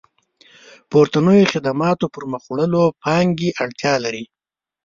پورتنيو 0.89 1.49
خدماتو 1.53 2.05
پرمخ 2.15 2.43
وړلو 2.47 2.83
پانګې 3.03 3.49
اړتيا 3.63 3.93
لري. 4.03 4.23